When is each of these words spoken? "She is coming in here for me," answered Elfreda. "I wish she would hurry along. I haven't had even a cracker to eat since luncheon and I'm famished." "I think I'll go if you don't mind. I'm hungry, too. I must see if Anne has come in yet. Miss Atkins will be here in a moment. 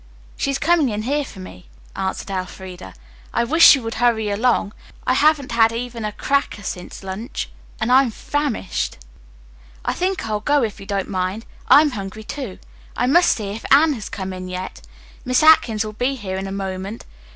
"She 0.35 0.49
is 0.49 0.57
coming 0.57 0.89
in 0.89 1.03
here 1.03 1.23
for 1.23 1.39
me," 1.39 1.69
answered 1.95 2.31
Elfreda. 2.31 2.95
"I 3.35 3.43
wish 3.43 3.63
she 3.67 3.79
would 3.79 3.93
hurry 4.01 4.31
along. 4.31 4.73
I 5.05 5.13
haven't 5.13 5.51
had 5.51 5.71
even 5.71 6.03
a 6.05 6.11
cracker 6.11 6.55
to 6.55 6.59
eat 6.61 6.65
since 6.65 7.03
luncheon 7.03 7.51
and 7.79 7.91
I'm 7.91 8.09
famished." 8.09 8.97
"I 9.85 9.93
think 9.93 10.25
I'll 10.27 10.39
go 10.39 10.63
if 10.63 10.79
you 10.79 10.87
don't 10.87 11.07
mind. 11.07 11.45
I'm 11.67 11.91
hungry, 11.91 12.23
too. 12.23 12.57
I 12.97 13.05
must 13.05 13.31
see 13.33 13.49
if 13.51 13.63
Anne 13.71 13.93
has 13.93 14.09
come 14.09 14.33
in 14.33 14.47
yet. 14.47 14.81
Miss 15.23 15.43
Atkins 15.43 15.85
will 15.85 15.93
be 15.93 16.15
here 16.15 16.37
in 16.37 16.47
a 16.47 16.51
moment. 16.51 17.05